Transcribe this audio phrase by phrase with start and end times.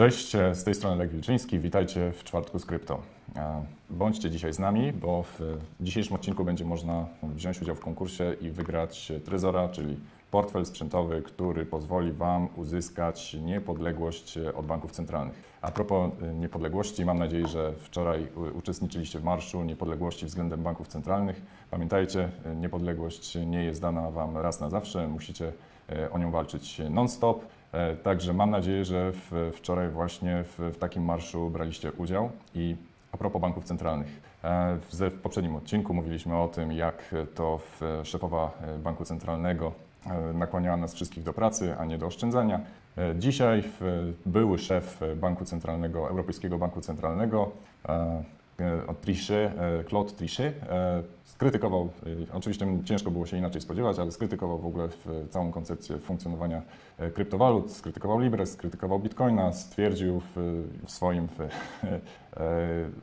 [0.00, 1.58] Cześć, z tej strony Lek Wilczyński.
[1.58, 3.00] Witajcie w czwartku z krypto.
[3.36, 5.40] E, Bądźcie dzisiaj z nami, bo w
[5.80, 9.96] dzisiejszym odcinku będzie można wziąć udział w konkursie i wygrać Trezora, czyli
[10.30, 15.42] portfel sprzętowy, który pozwoli Wam uzyskać niepodległość od banków centralnych.
[15.62, 21.42] A propos e, niepodległości, mam nadzieję, że wczoraj uczestniczyliście w Marszu Niepodległości względem banków centralnych.
[21.70, 25.52] Pamiętajcie, e, niepodległość nie jest dana Wam raz na zawsze, musicie
[26.12, 27.44] o nią walczyć non-stop.
[27.72, 32.30] E, Także mam nadzieję, że w, wczoraj właśnie w, w takim marszu braliście udział.
[32.54, 32.76] I
[33.12, 34.20] a propos banków centralnych.
[34.44, 37.60] E, W, w poprzednim odcinku mówiliśmy o tym, jak to
[38.04, 39.72] szefowa e, banku centralnego
[40.34, 42.60] nakłaniała nas wszystkich do pracy, a nie do oszczędzania.
[43.18, 43.64] Dzisiaj
[44.26, 47.50] były szef Banku Centralnego, Europejskiego Banku Centralnego,
[49.00, 49.52] Trichet,
[49.88, 50.54] Claude Trichet,
[51.24, 51.88] skrytykował,
[52.32, 54.88] oczywiście ciężko było się inaczej spodziewać, ale skrytykował w ogóle
[55.30, 56.62] całą koncepcję funkcjonowania
[57.14, 61.38] kryptowalut, skrytykował Libre, skrytykował Bitcoina, stwierdził w, w swoim, w,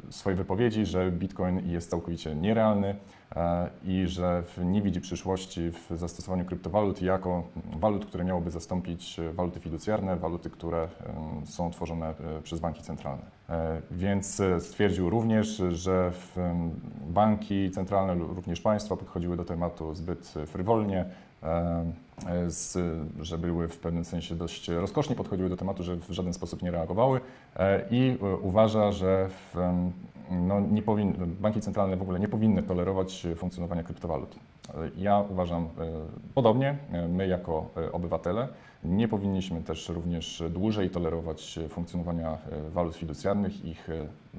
[0.10, 2.96] w swojej wypowiedzi, że Bitcoin jest całkowicie nierealny
[3.36, 7.44] e, i że nie widzi przyszłości w zastosowaniu kryptowalut jako
[7.80, 10.88] walut, które miałyby zastąpić e, waluty fiducjarne, waluty, które
[11.46, 13.24] są tworzone e, przez banki centralne.
[13.50, 16.12] E, Więc e, stwierdził również, że
[17.08, 21.27] banki centralne, również państwa podchodziły do tematu zbyt frywolnie, e, e,
[22.48, 22.78] z,
[23.22, 26.72] że były w pewnym sensie dość rozkosznie podchodziły do tematu, że w żaden sposób nie
[26.72, 27.22] reagowały
[27.56, 29.58] e, i e, uważa, że w,
[30.32, 34.36] no, powin, banki centralne w ogóle nie powinny tolerować e, funkcjonowania kryptowalut.
[34.98, 35.68] Ja uważam e,
[36.34, 38.48] podobnie, e, my jako e, obywatele
[38.84, 42.38] nie powinniśmy też również dłużej tolerować funkcjonowania
[42.70, 43.88] walut fiducjarnych, ich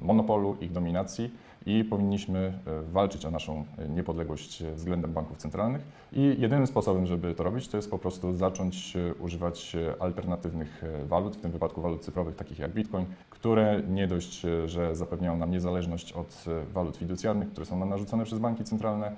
[0.01, 1.31] monopolu, ich dominacji
[1.65, 2.53] i powinniśmy
[2.91, 5.81] walczyć o naszą niepodległość względem banków centralnych.
[6.13, 11.41] I jedynym sposobem, żeby to robić, to jest po prostu zacząć używać alternatywnych walut, w
[11.41, 16.45] tym wypadku walut cyfrowych, takich jak Bitcoin, które nie dość, że zapewniają nam niezależność od
[16.73, 19.15] walut fiducjarnych, które są nam narzucone przez banki centralne,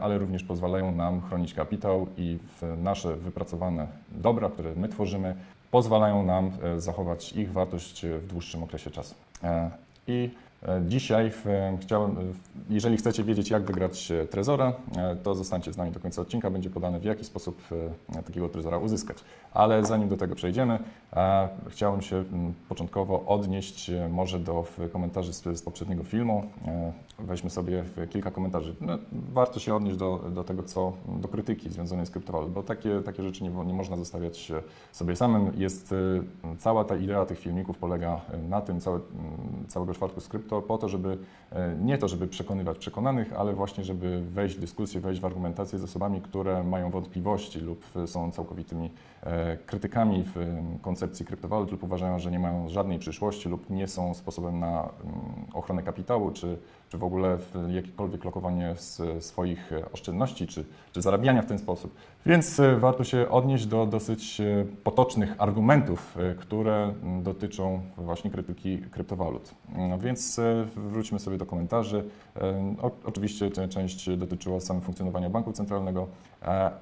[0.00, 2.38] ale również pozwalają nam chronić kapitał i
[2.82, 5.34] nasze wypracowane dobra, które my tworzymy,
[5.70, 9.14] pozwalają nam e, zachować ich wartość e, w dłuższym okresie czasu.
[9.44, 9.70] E,
[10.06, 10.47] I e,
[10.86, 11.46] dzisiaj w,
[11.80, 12.14] chciałem, e,
[12.70, 16.50] jeżeli chcecie wiedzieć, jak wygrać e, Trezora, e, to zostańcie z nami do końca odcinka.
[16.50, 17.62] Będzie podane, w jaki sposób
[18.12, 19.18] e, takiego Trezora uzyskać.
[19.52, 20.78] Ale zanim do tego przejdziemy,
[21.12, 22.24] e, chciałem się
[22.68, 26.44] początkowo odnieść e, może do komentarzy z, z poprzedniego filmu.
[26.66, 28.74] E, Weźmy sobie kilka komentarzy.
[28.80, 33.00] No, warto się odnieść do, do tego, co do krytyki związanej z kryptowalut, bo takie,
[33.00, 35.52] takie rzeczy nie, nie można zostawiać e, sobie samym.
[35.56, 39.00] Jest e, cała ta idea tych filmików polega e, na tym, całe,
[39.68, 41.18] całego czwartku z po to, żeby
[41.52, 45.78] e, nie to, żeby przekonywać przekonanych, ale właśnie, żeby wejść w dyskusję, wejść w argumentację
[45.78, 48.90] z osobami, które mają wątpliwości lub są całkowitymi
[49.22, 50.36] e, krytykami w
[50.82, 54.88] koncepcji kryptowalut lub uważają, że nie mają żadnej przyszłości lub nie są sposobem na
[55.54, 58.74] ochronę kapitału, czy, czy w ogóle w jakiekolwiek lokowanie
[59.20, 61.94] swoich oszczędności, czy, czy zarabiania w ten sposób.
[62.26, 68.30] Więc e, warto się odnieść do dosyć e, potocznych argumentów, e, które mm, dotyczą właśnie
[68.30, 69.54] krytyki kryptowalut.
[69.76, 70.40] No Więc
[70.76, 72.04] wróćmy sobie do komentarzy.
[73.04, 76.06] Oczywiście część dotyczyła samego funkcjonowania banku centralnego,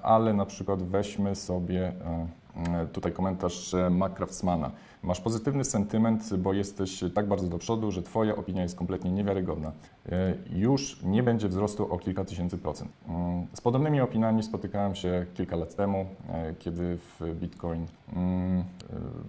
[0.02, 1.92] ale na przykład weźmy sobie
[2.92, 4.70] tutaj komentarz e, Macraftsmana.
[5.02, 9.72] Masz pozytywny sentyment, bo jesteś tak bardzo do przodu, że Twoja opinia jest kompletnie niewiarygodna.
[10.08, 12.90] E, Już nie będzie wzrostu o kilka tysięcy procent.
[13.08, 18.64] Mm, Z podobnymi opiniami spotykałem się kilka lat temu, e, kiedy w Bitcoin mm, e,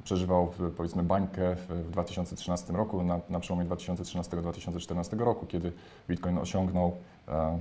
[0.04, 5.72] przeżywał e, powiedzmy bańkę w w 2013 roku, na, na przełomie 2013-2014 roku, kiedy
[6.10, 6.92] Bitcoin osiągnął
[7.28, 7.60] e, e,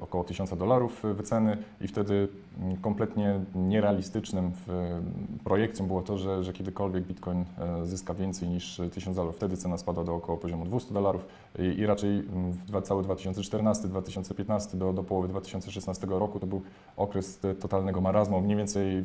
[0.00, 2.28] około 1000 dolarów wyceny i wtedy
[2.60, 5.00] mm, kompletnie nierealistycznym w,
[5.44, 9.36] projekcją było to, że, że kiedykolwiek Bitcoin e, zyska więcej niż 1000 dolarów.
[9.36, 11.26] Wtedy cena spadła do około poziomu 200 dolarów
[11.58, 16.62] i, i raczej mm, w cały 2014-2015 do, do połowy 2016 roku to był
[16.96, 18.40] okres e, totalnego marazmu.
[18.40, 19.04] Mniej więcej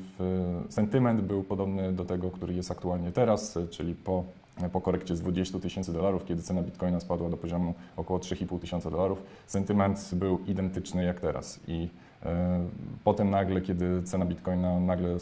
[0.70, 4.24] sentyment był podobny do tego, który jest aktualnie teraz, e, czyli po
[4.72, 8.90] po korekcie z 20 tysięcy dolarów, kiedy cena bitcoina spadła do poziomu około 3,5 tysiąca
[8.92, 11.60] dolarów, sentyment był identyczny jak teraz.
[11.68, 11.90] I
[12.26, 12.60] e,
[13.04, 15.18] potem nagle, kiedy cena bitcoina nagle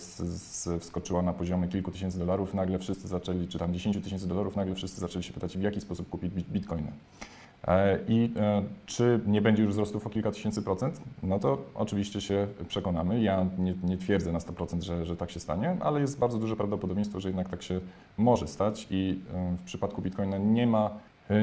[0.79, 4.75] wskoczyła na poziomy kilku tysięcy dolarów, nagle wszyscy zaczęli, czy tam 10 tysięcy dolarów, nagle
[4.75, 6.87] wszyscy zaczęli się pytać, w jaki sposób kupić bit- bitcoina.
[6.87, 6.93] E,
[8.07, 11.01] I e, czy nie będzie już wzrostów o kilka tysięcy procent?
[11.23, 13.21] No to oczywiście się przekonamy.
[13.21, 16.55] Ja nie, nie twierdzę na 100%, że, że tak się stanie, ale jest bardzo duże
[16.55, 17.79] prawdopodobieństwo, że jednak tak się
[18.17, 20.89] może stać i e, w przypadku Bitcoina nie ma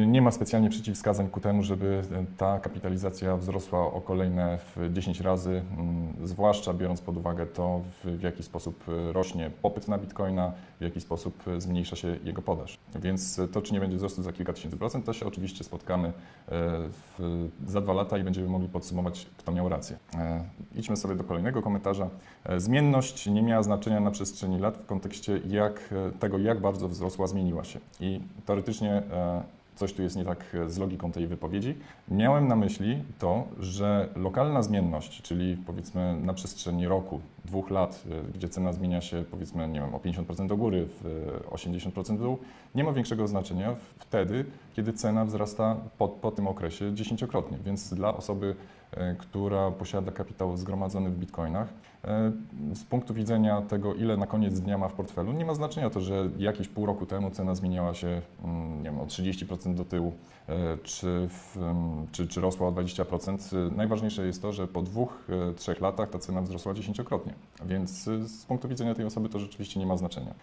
[0.06, 5.20] Nie ma specjalnie przeciwwskazań ku temu, żeby y, ta kapitalizacja wzrosła o kolejne w 10
[5.20, 10.52] razy, mm, zwłaszcza biorąc pod uwagę to, w, jaki sposób y, rośnie popyt na bitcoina,
[10.80, 12.78] w jaki sposób zmniejsza się jego podaż.
[12.94, 16.12] Więc to, czy nie będzie wzrostu za kilka tysięcy procent, to się oczywiście spotkamy
[16.48, 19.96] w, za dwa lata i będziemy mogli podsumować, kto miał rację.
[20.18, 20.44] E,
[20.74, 22.08] Idźmy sobie do kolejnego komentarza.
[22.44, 26.88] E, Zmienność nie miała znaczenia na przestrzeni lat w kontekście jak, e, tego, jak bardzo
[26.88, 27.80] wzrosła, zmieniła się.
[28.00, 29.42] I teoretycznie e,
[29.76, 31.74] coś tu jest nie tak z logiką tej wypowiedzi.
[32.08, 38.32] Miałem na myśli to, że lokalna zmienność, czyli powiedzmy na przestrzeni roku, dwóch lat, y,
[38.32, 42.22] gdzie cena zmienia się powiedzmy nie wiem, o 50% do góry, w y, 80% w
[42.22, 42.38] dół,
[42.74, 44.44] nie ma większego znaczenia wtedy,
[44.74, 47.58] kiedy cena wzrasta po, po tym okresie dziesięciokrotnie.
[47.64, 48.54] Więc dla osoby,
[48.92, 54.60] y, która posiada kapitał zgromadzony w bitcoinach, y, z punktu widzenia tego, ile na koniec
[54.60, 57.94] dnia ma w portfelu, nie ma znaczenia to, że jakieś pół roku temu cena zmieniała
[57.94, 60.12] się mm, nie wiem, o 30% do tyłu,
[60.48, 60.52] y,
[60.82, 63.56] czy, w, ym, czy, czy rosła o 20%.
[63.56, 67.31] Y, Najważniejsze jest to, że po dwóch, y, trzech latach ta cena wzrosła dziesięciokrotnie.
[67.64, 70.34] Więc z punktu widzenia tej osoby to rzeczywiście nie ma znaczenia.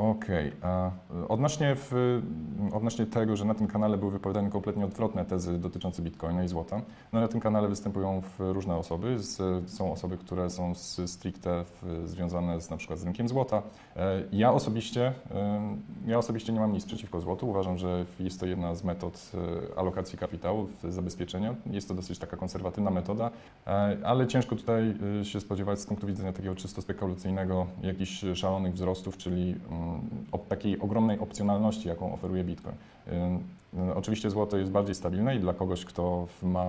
[0.00, 0.52] Okej.
[0.62, 0.90] a
[1.28, 2.20] Odnośnie, w,
[2.72, 6.82] odnośnie tego, że na tym kanale były wypowiadane kompletnie odwrotne tezy dotyczące bitcoina i złota,
[7.12, 9.18] no na tym kanale występują różne osoby.
[9.18, 10.74] Z, są osoby, które są
[11.06, 13.62] stricte w, związane z na przykład z rynkiem złota.
[13.96, 15.76] E, Ja osobiście, e,
[16.06, 17.48] ja osobiście nie mam nic przeciwko złotu.
[17.50, 19.32] Uważam, że jest to jedna z metod
[19.74, 21.54] e, alokacji kapitału, zabezpieczenia.
[21.66, 23.30] Jest to dosyć taka konserwatywna metoda,
[23.66, 29.16] e, ale ciężko tutaj się spodziewać z punktu widzenia takiego czysto spekulacyjnego jakichś szalonych wzrostów,
[29.16, 29.89] czyli mm,
[30.50, 32.76] takiej ogromnej opcjonalności, jaką oferuje Bitcoin.
[33.10, 33.60] Y,
[33.94, 36.66] Oczywiście złoto jest bardziej stabilne i dla kogoś, kto ma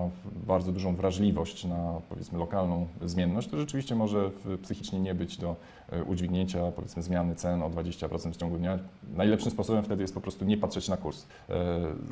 [0.47, 5.55] bardzo dużą wrażliwość na powiedzmy lokalną zmienność, to rzeczywiście może psychicznie nie być do
[5.93, 8.79] y, udźwignięcia powiedzmy zmiany cen o 20% w ciągu dnia.
[9.15, 11.23] Najlepszym sposobem wtedy jest po prostu nie patrzeć na kurs.
[11.23, 11.53] Y,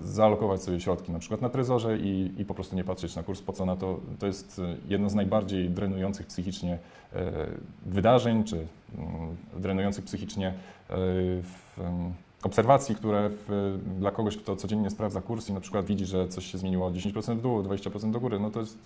[0.03, 3.41] Zaalokować sobie środki na przykład na trezorze i, i po prostu nie patrzeć na kurs.
[3.41, 3.99] Po co na to?
[4.19, 6.77] To jest jedno z najbardziej drenujących psychicznie
[7.85, 8.67] wydarzeń, czy
[8.97, 10.53] mm, drenujących psychicznie
[10.89, 11.79] w,
[12.43, 16.45] obserwacji, które w, dla kogoś, kto codziennie sprawdza kurs i na przykład widzi, że coś
[16.45, 18.77] się zmieniło o 10% w dół, o 20% do góry, no to jest,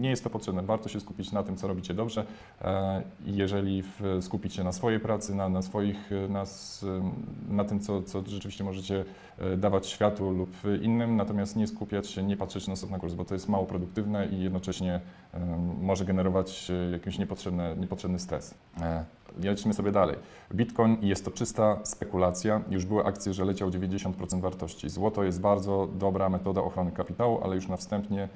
[0.00, 0.62] nie jest to potrzebne.
[0.62, 2.26] Warto się skupić na tym, co robicie dobrze
[2.62, 6.86] e, i jeżeli w, skupić się na swojej pracy, na, na swoich, e, na, s-
[7.48, 9.04] na tym, co, co rzeczywiście możecie
[9.38, 10.50] e, dawać światu lub
[10.82, 14.26] innym, natomiast nie skupiać się, nie patrzeć na na kurs, bo to jest mało produktywne
[14.26, 15.00] i jednocześnie
[15.80, 18.54] może generować e, jakiś niepotrzebny, niepotrzebny stres.
[19.38, 20.16] Lecimy sobie dalej.
[20.54, 22.60] Bitcoin jest to czysta spekulacja.
[22.70, 24.90] Już były akcje, że leciał 90% wartości.
[24.90, 28.28] Złoto jest bardzo dobra metoda ochrony kapitału, ale już na wstępnie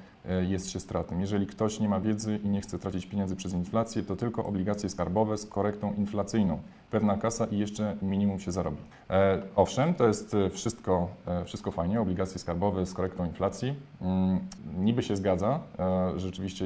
[0.47, 1.21] jest się stratnym.
[1.21, 4.89] Jeżeli ktoś nie ma wiedzy i nie chce tracić pieniędzy przez inflację, to tylko obligacje
[4.89, 6.59] skarbowe z korektą inflacyjną.
[6.91, 8.77] Pewna kasa i jeszcze minimum się zarobi.
[9.09, 13.75] E, owszem, to jest e, wszystko, e, wszystko fajnie, obligacje skarbowe z korektą inflacji.
[14.01, 14.39] Mm,
[14.77, 15.59] niby się zgadza.
[15.79, 16.65] E, rzeczywiście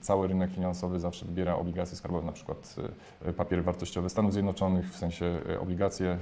[0.00, 2.76] cały rynek finansowy zawsze wybiera obligacje skarbowe, na przykład
[3.24, 6.18] e, papiery wartościowe Stanów Zjednoczonych, w sensie e, obligacje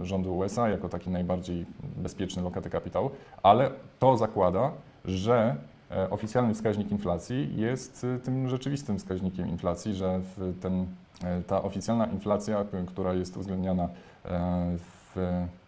[0.00, 3.10] e, rządu USA jako taki najbardziej bezpieczny lokaty kapitału,
[3.42, 4.72] ale to zakłada,
[5.06, 5.56] że
[5.90, 10.20] e, oficjalny wskaźnik inflacji jest e, tym rzeczywistym wskaźnikiem inflacji, że
[10.60, 10.86] ten,
[11.24, 13.88] e, ta oficjalna inflacja, która jest uwzględniana
[14.24, 15.16] w,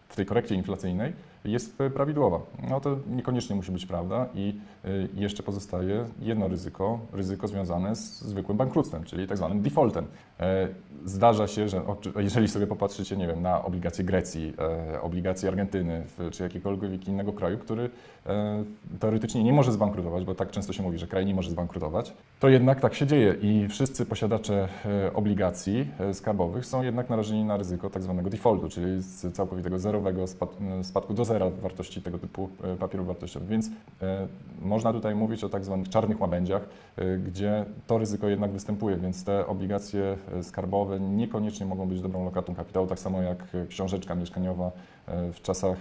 [0.09, 1.13] w tej korekcie inflacyjnej,
[1.45, 2.39] jest e, prawidłowa.
[2.69, 4.55] No to niekoniecznie musi być prawda i
[4.85, 10.05] y, jeszcze pozostaje jedno ryzyko, ryzyko związane z zwykłym bankructwem, czyli tak zwanym defaultem.
[10.39, 10.67] E,
[11.05, 11.81] Zdarza się, że
[12.15, 14.53] jeżeli sobie popatrzycie, nie wiem, na obligacje Grecji,
[14.93, 17.89] e, obligacje Argentyny czy jakiegokolwiek innego kraju, który
[18.25, 18.63] e,
[18.99, 22.49] teoretycznie nie może zbankrutować, bo tak często się mówi, że kraj nie może zbankrutować, to
[22.49, 27.57] jednak tak się dzieje i wszyscy posiadacze e, obligacji e, skarbowych są jednak narażeni na
[27.57, 29.03] ryzyko tak zwanego defaultu, czyli
[29.33, 33.49] całkowitego zerowego spad, e, spadku do zera wartości tego typu e, papierów wartościowych.
[33.49, 33.69] Więc
[34.01, 34.27] e,
[34.61, 36.61] można tutaj mówić o tak zwanych czarnych łabędziach,
[36.97, 42.55] e, gdzie to ryzyko jednak występuje, więc te obligacje skarbowe niekoniecznie mogą być dobrą lokatą
[42.55, 43.37] kapitału, tak samo jak
[43.69, 44.71] książeczka mieszkaniowa
[45.07, 45.77] w czasach,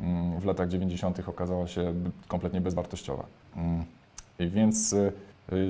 [0.00, 1.28] mm, w latach 90.
[1.28, 1.94] okazała się
[2.28, 3.26] kompletnie bezwartościowa.
[3.56, 3.84] Mm.
[4.38, 4.94] Więc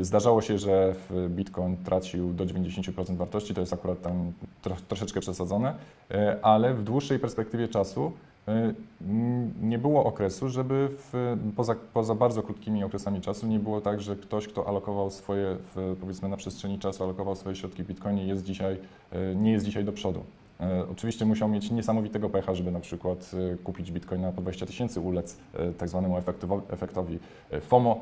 [0.01, 0.95] zdarzało się, że
[1.29, 5.75] Bitcoin tracił do 90% wartości, to jest akurat tam tro, troszeczkę przesadzone,
[6.43, 8.13] ale w dłuższej perspektywie czasu
[9.63, 14.17] nie było okresu, żeby w, poza, poza bardzo krótkimi okresami czasu nie było tak, że
[14.17, 18.45] ktoś, kto alokował swoje, w, powiedzmy na przestrzeni czasu, alokował swoje środki w Bitcoinie, jest
[18.45, 18.79] dzisiaj,
[19.13, 20.25] e, nie jest dzisiaj do przodu.
[20.61, 25.01] E, Oczywiście musiał mieć niesamowitego pecha, żeby na przykład e, kupić bitcoina po 20 tysięcy,
[25.01, 26.17] ulec e, tak zwanemu
[26.71, 27.19] efektowi
[27.61, 28.01] FOMO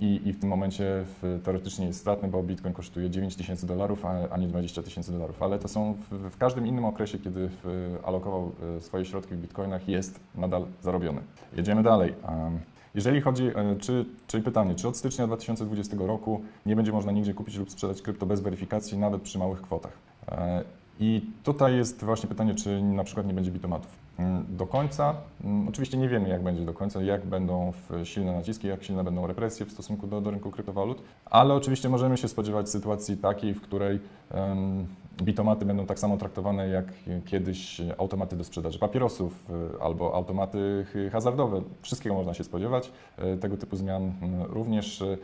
[0.00, 1.04] i, i w tym momencie
[1.44, 5.42] teoretycznie jest stratny, bo bitcoin kosztuje 9 tysięcy dolarów, a, nie 20 tysięcy dolarów.
[5.42, 7.50] Ale to są w, w każdym innym okresie, kiedy
[8.04, 11.20] alokował swoje środki w bitcoinach, jest nadal zarobiony.
[11.56, 12.14] Jedziemy dalej.
[12.94, 13.50] Jeżeli chodzi,
[13.80, 18.02] czy, czyli pytanie, czy od stycznia 2020 roku nie będzie można nigdzie kupić lub sprzedać
[18.02, 19.92] krypto bez weryfikacji, nawet przy małych kwotach?
[21.00, 23.98] I tutaj jest właśnie pytanie, czy na przykład nie będzie bitomatów.
[24.18, 27.72] Mm, Do końca, mm, oczywiście nie wiemy jak będzie do końca, jak będą
[28.04, 32.16] silne naciski, jak silne będą represje w stosunku do, do rynku kryptowalut, ale oczywiście możemy
[32.16, 34.00] się spodziewać sytuacji takiej, w której
[34.30, 34.86] em,
[35.22, 36.84] bitomaty będą tak samo traktowane jak
[37.24, 39.44] kiedyś automaty do sprzedaży papierosów
[39.76, 41.62] y, albo automaty hazardowe.
[41.82, 42.92] Wszystkiego można się spodziewać.
[43.34, 45.00] Y, Tego typu zmian mm, również.
[45.00, 45.18] y,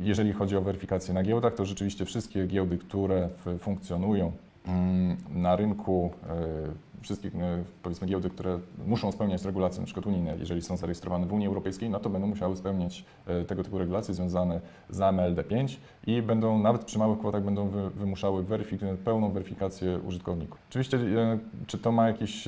[0.00, 3.28] Jeżeli chodzi o weryfikację na giełdach, to rzeczywiście wszystkie giełdy, które
[3.58, 4.32] funkcjonują
[5.34, 6.10] na rynku,
[7.00, 7.32] y, wszystkie y,
[7.82, 12.00] powiedzmy giełdy, które muszą spełniać regulacje, przykład unijne, jeżeli są zarejestrowane w Unii Europejskiej, no
[12.00, 13.04] to będą musiały spełniać
[13.42, 17.90] y, tego typu regulacje związane z AMLD5 i będą nawet przy małych kwotach będą wy,
[17.90, 20.58] wymuszały weryfik- pełną weryfikację użytkowników.
[20.70, 20.98] Oczywiście,
[21.66, 22.44] czy to ma jakieś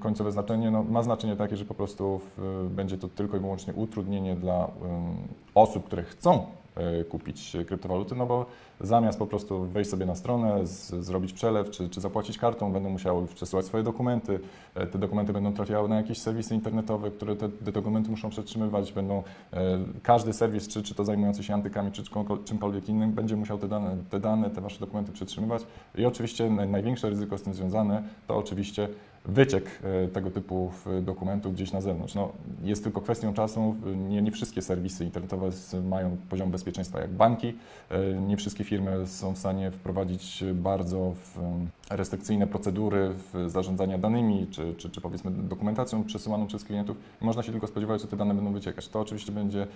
[0.00, 0.70] końcowe znaczenie?
[0.70, 2.20] No, ma znaczenie takie, że po prostu
[2.70, 4.70] będzie to tylko i wyłącznie utrudnienie dla
[5.54, 6.46] osób, które chcą
[7.08, 8.46] kupić kryptowaluty, no bo
[8.80, 12.90] zamiast po prostu wejść sobie na stronę, z, zrobić przelew czy, czy zapłacić kartą, będą
[12.90, 14.40] musiały przesyłać swoje dokumenty.
[14.74, 18.92] E, Te dokumenty będą trafiały na jakieś serwisy internetowe, które te, te dokumenty muszą przetrzymywać.
[18.92, 23.58] Będą, e, każdy serwis, czy, czy to zajmujący się antykami, czy czymkolwiek- innym, będzie musiał
[23.58, 25.62] te dane, te dane, te wasze dokumenty przetrzymywać.
[25.98, 28.88] I oczywiście naj, największe ryzyko z tym związane to oczywiście
[29.24, 29.64] wyciek
[30.04, 30.70] e, tego typu
[31.02, 32.14] dokumentów gdzieś na zewnątrz.
[32.14, 32.32] No,
[32.64, 33.74] jest tylko kwestią czasu.
[34.08, 35.50] Nie, nie wszystkie serwisy internetowe
[35.88, 37.54] mają poziom bezpieczeństwa jak banki.
[38.26, 41.14] Nie wszystkie firmy są w stanie wprowadzić bardzo
[41.90, 46.96] restrykcyjne procedury w zarządzania danymi, czy, czy, czy powiedzmy dokumentacją przesyłaną przez klientów.
[47.20, 48.88] Można się tylko spodziewać, że te dane będą wyciekać.
[48.88, 49.66] To oczywiście będzie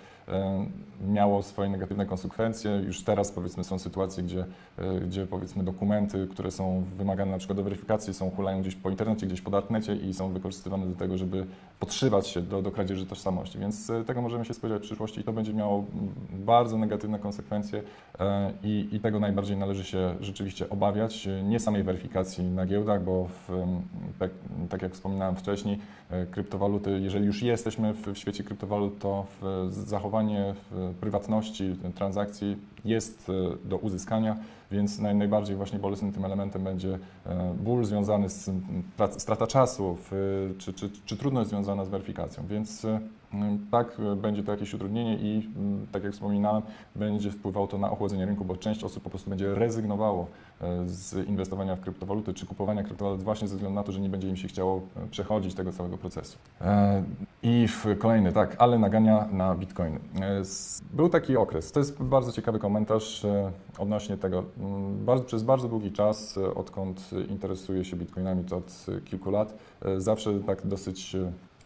[1.08, 2.82] miało swoje negatywne konsekwencje.
[2.87, 4.44] Już teraz powiedzmy są sytuacje, gdzie,
[4.78, 8.90] e, gdzie powiedzmy dokumenty, które są wymagane na przykład do weryfikacji, są hulają gdzieś po
[8.90, 11.46] internecie, gdzieś po darknecie i są wykorzystywane do tego, żeby
[11.80, 13.58] podszywać się do, do kradzieży tożsamości.
[13.58, 15.84] Więc e, tego możemy się spodziewać w przyszłości i to będzie miało
[16.30, 17.82] bardzo negatywne konsekwencje
[18.20, 18.52] e,
[18.92, 21.26] i, tego najbardziej należy się rzeczywiście obawiać.
[21.26, 23.66] E, Nie samej weryfikacji na giełdach, bo w,
[24.68, 25.78] tak, jak wspominałem wcześniej,
[26.10, 29.26] e, kryptowaluty, jeżeli już jesteśmy w, w świecie kryptowalut, to
[29.70, 30.54] zachowanie
[31.00, 34.36] prywatności transakcji jest e, do uzyskania,
[34.70, 38.50] więc naj, najbardziej właśnie bolesnym tym elementem będzie e, ból związany z
[39.18, 39.96] strata czasu
[40.58, 42.86] czy, czy, czy trudność związana z weryfikacją, więc
[43.70, 46.62] tak e, będzie to jakieś utrudnienie i m, tak jak wspominałem,
[46.96, 50.26] będzie wpływało to na ochłodzenie rynku, bo część osób po prostu będzie rezygnowało
[50.60, 54.08] e, z inwestowania w kryptowaluty czy kupowania kryptowalut właśnie ze względu na to, że nie
[54.08, 56.38] będzie im się chciało e, przechodzić tego całego procesu.
[57.42, 59.98] I w kolejny, tak, ale nagania na bitcoiny.
[60.40, 63.26] S- Był taki okres, to jest bardzo ciekawy komentarz
[63.78, 64.44] odnośnie tego.
[64.60, 69.54] Mm, przez bardzo długi czas, odkąd interesuję się bitcoinami, to od kilku lat,
[69.98, 71.16] zawsze tak dosyć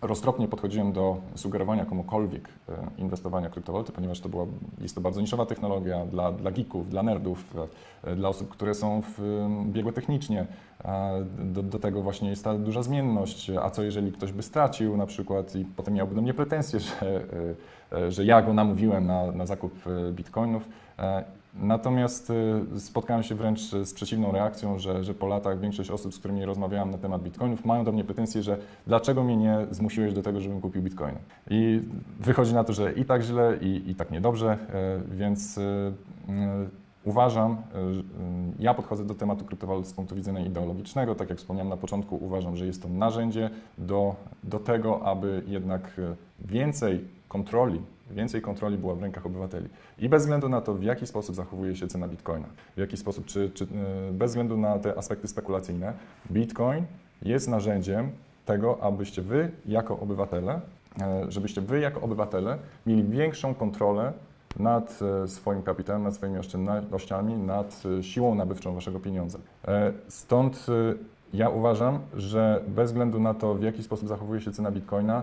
[0.02, 4.46] roztropnie podchodziłem do sugerowania komukolwiek e, inwestowania w kryptowaluty, ponieważ to była,
[4.80, 7.54] jest to bardzo niszowa technologia dla, dla geeków, dla nerdów,
[8.04, 10.46] e, dla osób, które są w e, biegłe technicznie.
[11.38, 13.50] Do, do tego właśnie jest ta duża zmienność.
[13.50, 17.22] A co jeżeli ktoś by stracił na przykład i potem miałby do mnie pretensje, że,
[18.08, 19.72] że ja go namówiłem na, na zakup
[20.12, 20.68] bitcoinów.
[21.60, 22.32] Natomiast
[22.74, 26.44] e, spotkałem się wręcz z przeciwną reakcją, że, że po latach większość osób, z którymi
[26.44, 30.40] rozmawiałem na temat bitcoinów, mają do mnie pretensje, że dlaczego mnie nie zmusiłeś do tego,
[30.40, 31.18] żebym kupił bitcoiny.
[31.50, 31.80] I
[32.20, 35.92] wychodzi na to, że i tak źle, i, i tak niedobrze, e, więc e, e,
[37.04, 37.56] uważam,
[38.58, 41.14] ja podchodzę do tematu kryptowalut z punktu widzenia ideologicznego.
[41.14, 46.00] Tak jak wspomniałem na początku, uważam, że jest to narzędzie do, do tego, aby jednak
[46.40, 49.68] więcej kontroli, więcej kontroli była w rękach obywateli.
[49.98, 52.46] I bez względu na to, w jaki sposób zachowuje się cena bitcoina,
[52.76, 55.92] w jaki sposób, czy, czy e, bez względu na te aspekty spekulacyjne,
[56.30, 56.84] bitcoin
[57.22, 58.10] jest narzędziem
[58.46, 60.60] tego, abyście wy jako obywatele,
[61.00, 64.12] e, żebyście wy jako obywatele mieli większą kontrolę
[64.58, 69.38] nad e, swoim kapitałem, nad swoimi oszczędnościami, nad siłą nabywczą waszego pieniądza.
[70.08, 70.66] Stąd
[71.34, 75.22] ja uważam, że bez względu na to, w jaki sposób zachowuje się cena bitcoina,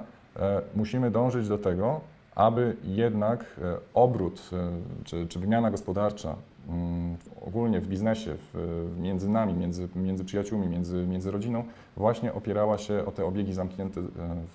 [0.76, 2.02] musimy dążyć do tego,
[2.36, 4.70] aby jednak e, obrót e,
[5.04, 6.36] czy, czy wymiana gospodarcza
[6.70, 11.64] mm, ogólnie w biznesie, w, między nami, między, między przyjaciółmi, między, między rodziną,
[11.98, 14.04] właśnie opierała się o te obiegi zamknięte e,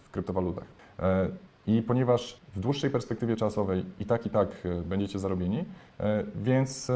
[0.04, 0.64] w kryptowalutach.
[1.66, 4.48] I ponieważ w dłuższej perspektywie czasowej i tak, i tak
[4.84, 5.64] będziecie zarobieni,
[6.34, 6.90] więc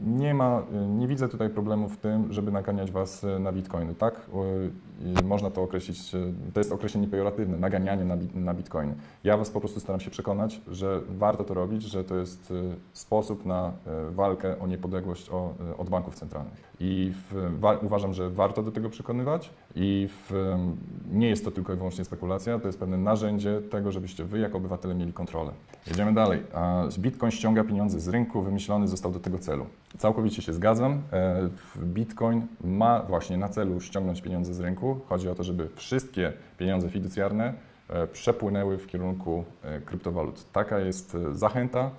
[0.00, 4.20] nie ma, nie widzę tutaj problemu w tym, żeby naganiać Was na bitcoiny, tak?
[5.00, 6.10] I można to określić,
[6.54, 8.94] to jest określenie pejoratywne, naganianie na, na bitcoiny.
[9.24, 12.52] Ja Was po prostu staram się przekonać, że warto to robić, że to jest
[12.92, 13.72] sposób na
[14.10, 15.30] walkę o niepodległość
[15.78, 16.72] od banków centralnych.
[16.80, 20.54] I w, wa, uważam, że warto do tego przekonywać i w,
[21.12, 24.58] nie jest to tylko i wyłącznie spekulacja, to jest pewne narzędzie tego, żebyście Wy jako
[24.58, 25.52] obywatele mieli kontrolę.
[25.86, 26.42] Jedziemy dalej.
[26.98, 29.66] Bitcoin ściąga pieniądze z rynku, wymyślony został do tego celu.
[29.98, 31.02] Całkowicie się zgadzam.
[31.12, 34.81] E, Bitcoin ma właśnie na celu ściągnąć pieniądze z rynku.
[35.08, 37.54] Chodzi o to, żeby wszystkie pieniądze fiducjarne
[37.88, 40.52] e, przepłynęły w kierunku e, kryptowalut.
[40.52, 41.90] Taka jest zachęta,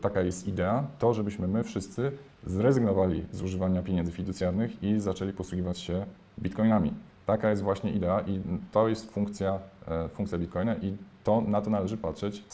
[0.00, 2.12] taka jest idea, to żebyśmy my wszyscy
[2.46, 6.06] zrezygnowali z używania pieniędzy fiducjarnych i zaczęli posługiwać się
[6.38, 6.92] bitcoinami.
[7.26, 8.40] Taka jest właśnie idea i
[8.72, 9.58] to jest funkcja,
[10.10, 10.96] funkcja bitcoina i
[11.26, 12.44] to na to należy patrzeć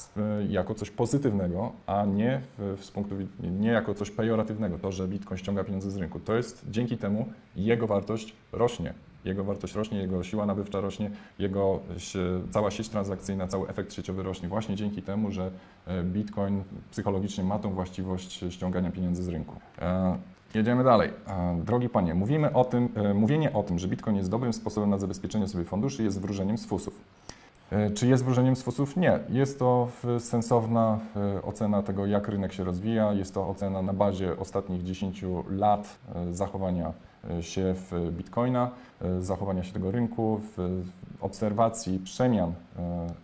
[0.49, 5.39] jako coś pozytywnego, a nie w, z punktu nie jako coś pejoratywnego, to, że Bitcoin
[5.39, 6.21] ściąga pieniądze z rynku.
[6.21, 7.27] To jest dzięki temu
[7.57, 8.95] jego wartość rośnie.
[9.25, 11.81] Jego wartość rośnie, jego siła nabywcza rośnie, jego
[12.51, 15.51] cała sieć transakcyjna, cały efekt sieciowy rośnie właśnie dzięki temu, że
[15.87, 19.57] e, Bitcoin psychologicznie ma tą właściwość ściągania pieniędzy z rynku.
[19.79, 20.17] E,
[20.55, 21.11] jedziemy dalej.
[21.27, 24.99] E, drogi panie, mówimy o tym, mówienie o tym, że Bitcoin jest dobrym sposobem na
[24.99, 27.01] zabezpieczenie sobie funduszy jest wróżeniem z fusów.
[27.95, 28.97] Czy jest wróżeniem z fusów?
[28.97, 29.19] Nie.
[29.29, 29.89] Jest to
[30.19, 30.99] sensowna
[31.43, 33.13] ocena tego, jak rynek się rozwija.
[33.13, 35.99] Jest to ocena na bazie ostatnich 10 lat
[36.31, 36.93] zachowania
[37.41, 38.71] się w Bitcoina,
[39.21, 40.83] zachowania się tego rynku, w
[41.21, 42.53] obserwacji przemian,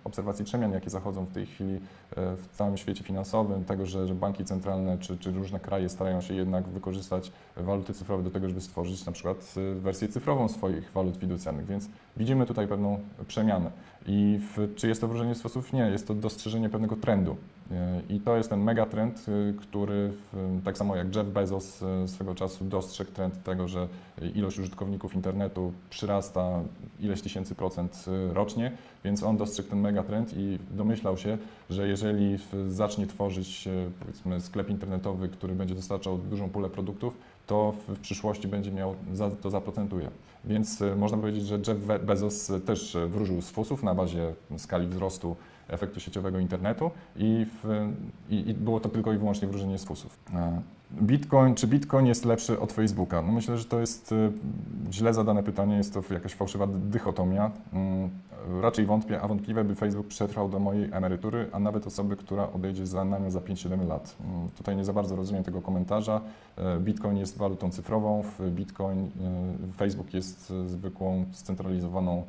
[0.04, 1.80] obserwacji przemian, jakie zachodzą w tej chwili
[2.16, 6.34] w całym świecie finansowym, tego, że, że banki centralne czy, czy, różne kraje starają się
[6.34, 11.66] jednak wykorzystać waluty cyfrowe do tego, żeby stworzyć na przykład wersję cyfrową swoich walut fiducjarnych,
[11.66, 13.70] więc widzimy tutaj pewną przemianę.
[14.10, 15.72] I w, czy jest to wróżenie z fosów?
[15.72, 17.36] Nie, jest to dostrzeżenie pewnego trendu.
[17.70, 20.12] E, I to jest ten megatrend, e, który
[20.64, 23.88] tak samo jak Jeff Bezos e, swego czasu dostrzegł trend tego, że
[24.34, 26.60] ilość użytkowników internetu przyrasta
[27.00, 28.72] ileś tysięcy procent rocznie,
[29.04, 31.38] więc on dostrzegł ten megatrend i domyślał się,
[31.70, 32.38] że jeżeli
[32.68, 33.68] zacznie tworzyć
[34.00, 37.14] powiedzmy sklep internetowy, który będzie dostarczał dużą pulę produktów,
[37.48, 38.94] to w przyszłości będzie miał,
[39.42, 40.10] to zaprocentuje.
[40.44, 45.36] Więc można powiedzieć, że Jeff Bezos też wróżył z fusów na bazie skali wzrostu
[45.68, 47.88] efektu sieciowego internetu i, w,
[48.30, 50.18] i, i było to tylko i wyłącznie wróżenie z fusów.
[50.34, 53.22] E, Bitcoin, czy Bitcoin jest lepszy od Facebooka?
[53.22, 54.30] No myślę, że to jest e,
[54.92, 57.50] źle zadane pytanie, jest to jakaś fałszywa dychotomia.
[57.72, 58.10] Mm,
[58.62, 62.86] raczej wątpię, a wątpliwe by Facebook przetrwał do mojej emerytury, a nawet osoby, która odejdzie
[62.86, 64.16] za nami za 5-7 lat.
[64.24, 66.20] Mm, tutaj nie za bardzo rozumiem tego komentarza.
[66.56, 69.10] E, Bitcoin jest walutą cyfrową, Bitcoin,
[69.76, 72.24] Facebook jest zwykłą, scentralizowaną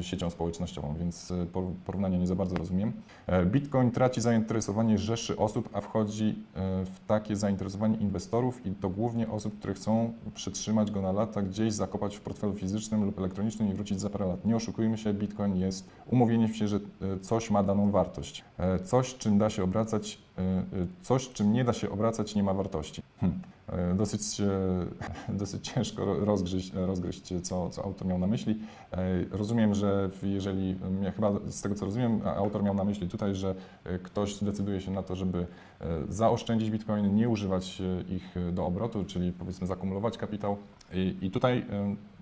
[0.00, 1.46] siecią społecznościową, więc y,
[1.86, 2.92] porównania nie za bardzo rozumiem.
[3.26, 8.88] E, Bitcoin traci zainteresowanie rzeszy osób, a wchodzi y, w takie zainteresowanie inwestorów i to
[8.88, 13.70] głównie osób, które chcą przytrzymać go na lata, gdzieś zakopać w portfelu fizycznym lub elektronicznym
[13.70, 14.44] i wrócić za parę lat.
[14.44, 16.80] Nie oszukujmy się, Bitcoin jest umówieniem się, że
[17.20, 18.44] coś ma daną wartość.
[18.58, 20.18] E, coś, czym da się obracać,
[21.02, 23.02] coś, czym nie da się obracać, nie ma wartości.
[23.20, 23.40] Hm.
[23.72, 24.22] E, dosyć,
[25.40, 28.58] dosyć ciężko rozgryźć, rozgryźć co, co autor miał na myśli.
[28.92, 28.98] E,
[29.30, 33.54] rozumiem, że jeżeli, ja chyba z tego co rozumiem, autor miał na myśli tutaj, że
[33.84, 35.46] e, ktoś decyduje się na to, żeby
[36.08, 40.56] zaoszczędzić bitcoiny, nie używać ich do obrotu, czyli powiedzmy zakumulować kapitał.
[40.94, 41.64] I, i tutaj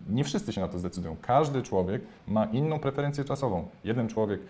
[0.08, 1.16] nie wszyscy się na to zdecydują.
[1.22, 3.68] Każdy człowiek ma inną preferencję czasową.
[3.84, 4.40] Jeden człowiek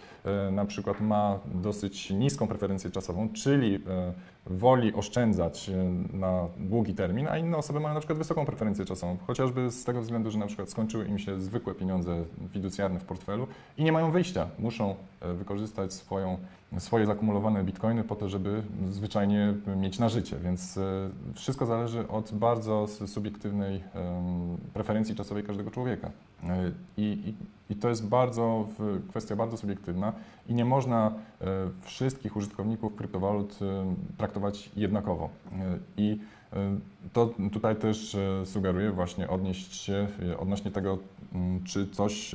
[0.52, 3.78] na przykład ma dosyć niską preferencję czasową, czyli
[4.46, 5.84] woli oszczędzać e,
[6.16, 10.00] na długi termin, a inne osoby mają na przykład wysoką preferencję czasową, chociażby z tego
[10.00, 13.46] względu, że na przykład skończyły im się zwykłe pieniądze fiducjarne w portfelu
[13.78, 14.48] i nie mają wyjścia.
[14.58, 16.38] Muszą e, wykorzystać swoją,
[16.78, 22.32] swoje zakumulowane bitcoiny po to, żeby zwyczajnie mieć na życie, więc e, wszystko zależy od
[22.32, 23.82] bardzo subiektywnej
[24.74, 26.10] preferencji czasowej każdego człowieka.
[26.96, 27.34] I, i,
[27.72, 28.68] I, to jest bardzo,
[29.08, 30.12] kwestia bardzo subiektywna
[30.48, 31.12] i nie można
[31.82, 33.58] wszystkich użytkowników kryptowalut
[34.16, 35.28] traktować jednakowo.
[35.96, 36.18] I
[36.52, 36.78] e,
[37.12, 40.98] to tutaj też e, sugeruję właśnie odnieść się e, odnośnie tego,
[41.64, 42.34] czy coś,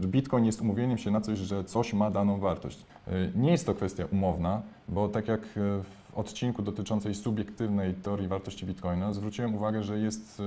[0.00, 2.86] Bitcoin jest umówieniem się na coś, że coś ma daną wartość.
[3.34, 9.12] Nie jest to kwestia umowna, bo tak jak w odcinku dotyczącej subiektywnej teorii wartości Bitcoina
[9.12, 10.42] zwróciłem uwagę, że jest,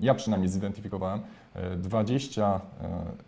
[0.00, 1.20] ja przynajmniej zidentyfikowałem,
[1.76, 2.60] 20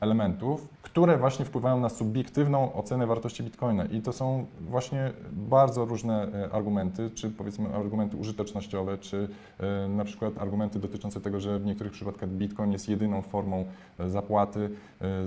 [0.00, 3.84] elementów, które właśnie wpływają na subiektywną ocenę wartości bitcoina.
[3.84, 10.04] I to są właśnie bardzo różne e, argumenty, czy powiedzmy argumenty użytecznościowe, czy e, na
[10.04, 13.64] przykład argumenty dotyczące tego, że w niektórych przypadkach bitcoin jest jedyną formą
[13.98, 14.70] e, zapłaty.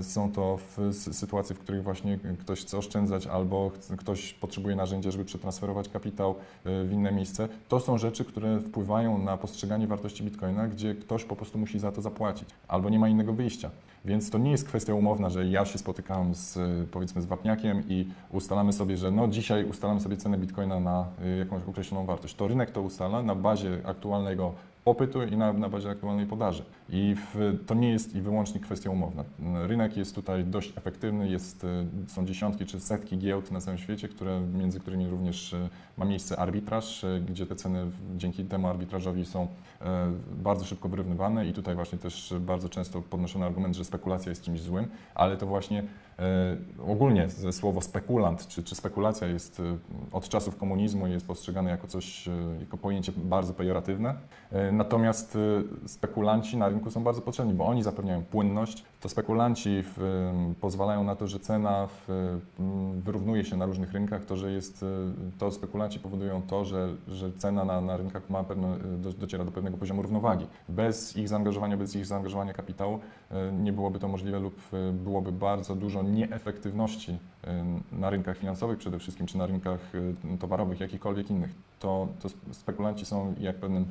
[0.02, 0.58] Są to
[0.92, 6.34] sytuacje, w których właśnie ktoś chce oszczędzać albo ktoś potrzebuje narzędzia, żeby przetransferować kapitał.
[6.64, 7.48] w inne miejsce.
[7.68, 11.92] To są rzeczy, które wpływają na postrzeganie wartości bitcoina, gdzie ktoś po prostu musi za
[11.92, 13.70] to zapłacić albo nie ma innego wyjścia.
[14.04, 16.58] Więc to nie jest kwestia umowna, że ja się spotykam z,
[16.90, 21.06] powiedzmy, z wapniakiem i ustalamy sobie, że no dzisiaj ustalamy sobie cenę bitcoina na
[21.38, 22.34] jakąś określoną wartość.
[22.34, 26.64] To rynek to ustala na bazie aktualnego popytu i na, na bazie aktualnej podaży.
[26.88, 29.24] I w, to nie jest i wyłącznie kwestia umowna.
[29.66, 34.08] Rynek jest tutaj dość efektywny, jest, e, są dziesiątki czy setki giełd na całym świecie,
[34.08, 39.24] które, między którymi również e, ma miejsce arbitraż, e, gdzie te ceny dzięki temu arbitrażowi
[39.24, 39.48] są
[40.32, 44.60] bardzo szybko wyrównywane i tutaj właśnie też bardzo często podnoszony argument, że spekulacja jest czymś
[44.60, 45.82] złym, ale to właśnie
[46.86, 49.62] ogólnie słowo spekulant czy, czy spekulacja jest
[50.12, 52.28] od czasów komunizmu jest postrzegane jako coś,
[52.60, 54.14] jako pojęcie bardzo pejoratywne.
[54.72, 55.38] Natomiast
[55.86, 58.84] spekulanci na rynku są bardzo potrzebni, bo oni zapewniają płynność.
[59.00, 60.30] To spekulanci w,
[60.60, 62.38] pozwalają na to, że cena w,
[63.04, 64.84] wyrównuje się na różnych rynkach, to, że jest,
[65.38, 69.50] to spekulanci powodują to, że, że cena na, na rynkach ma pewne, do, dociera do
[69.50, 70.46] pewnego poziomu równowagi.
[70.68, 73.00] Bez ich zaangażowania, bez ich zaangażowania kapitału e,
[73.52, 78.98] nie byłoby to możliwe lub e, byłoby bardzo dużo nieefektywności e, na rynkach finansowych przede
[78.98, 79.92] wszystkim, czy na rynkach
[80.40, 81.50] towarowych, jakichkolwiek innych.
[81.78, 83.86] To, to spekulanci są jak pewnym,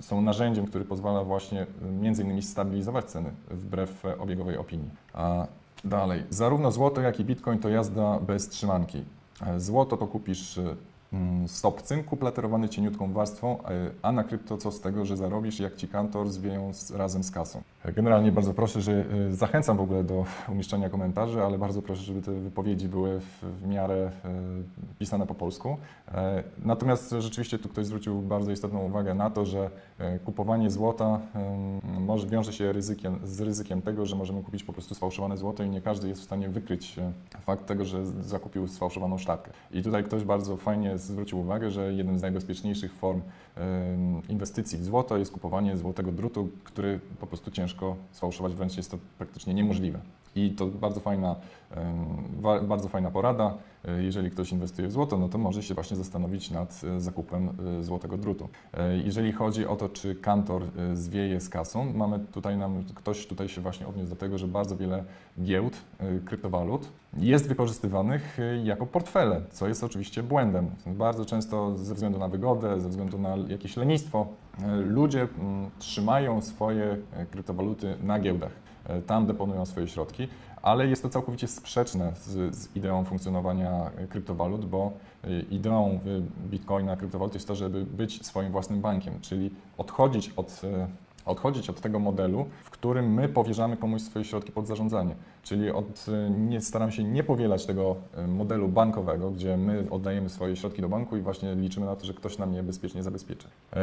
[0.00, 1.66] są narzędziem, który pozwala właśnie
[2.00, 4.90] między innymi stabilizować ceny wbrew obiegowej opinii.
[5.12, 5.46] A
[5.84, 9.04] dalej, zarówno złoto, jak i bitcoin to jazda bez trzymanki.
[9.46, 10.76] E, złoto to kupisz e,
[11.14, 15.60] Mm, stop cynku platerowany cieniutką warstwą, e, a na krypto co z tego, że zarobisz,
[15.60, 17.62] jak ci kantor zwieją razem z kasą.
[17.92, 22.22] Generalnie bardzo proszę, że e, zachęcam w ogóle do umieszczania komentarzy, ale bardzo proszę, żeby
[22.22, 24.30] te wypowiedzi były w, miarę e,
[24.98, 25.76] pisane po polsku.
[26.58, 29.70] Natomiast rzeczywiście tu ktoś zwrócił bardzo istotną uwagę na to, że
[30.24, 31.20] kupowanie złota
[32.00, 35.68] może wiąże się ryzykiem, z ryzykiem tego, że możemy kupić po prostu sfałszowane złoto i
[35.68, 36.96] nie każdy jest w stanie wykryć
[37.46, 39.50] fakt tego, że zakupił sfałszowaną sztabkę.
[39.72, 43.20] I tutaj ktoś bardzo fajnie zwrócił uwagę, że jednym z najbezpieczniejszych form
[44.28, 48.98] inwestycji w złoto jest kupowanie złotego drutu, który po prostu ciężko sfałszować, wręcz jest to
[49.18, 50.00] praktycznie niemożliwe.
[50.36, 51.36] I to bardzo fajna,
[52.62, 53.54] bardzo fajna porada.
[53.88, 57.48] E, jeżeli ktoś inwestuje w złoto, no to może się właśnie zastanowić nad e, zakupem
[57.78, 58.48] e, złotego drutu.
[59.04, 60.62] Jeżeli chodzi o to, czy kantor
[60.94, 64.76] zwieje z kasą, mamy tutaj nam, ktoś tutaj się właśnie odniósł do tego, że bardzo
[64.76, 65.04] wiele
[65.42, 65.76] giełd
[66.24, 70.70] kryptowalut jest wykorzystywanych jako portfele, co jest oczywiście błędem.
[70.86, 74.26] Bardzo często ze względu na wygodę, ze względu na jakieś lenistwo,
[74.86, 76.96] ludzie mm, trzymają swoje
[77.30, 78.63] kryptowaluty na giełdach.
[79.06, 80.28] Tam deponują swoje środki,
[80.62, 84.92] ale jest to całkowicie sprzeczne z, z, ideą funkcjonowania kryptowalut, bo
[85.24, 90.62] y, ideą y, bitcoina, kryptowalut jest to, żeby być swoim własnym bankiem, czyli odchodzić od
[91.26, 95.14] odchodzić od tego modelu, w którym my powierzamy komuś swoje środki pod zarządzanie.
[95.42, 96.06] Czyli od,
[96.38, 100.88] nie, staram się nie powielać tego e, modelu bankowego, gdzie my oddajemy swoje środki do
[100.88, 103.48] banku i właśnie liczymy na to, że ktoś nam je bezpiecznie zabezpieczy.
[103.72, 103.78] E,